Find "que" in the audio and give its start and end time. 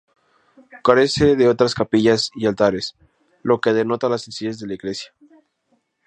3.61-3.71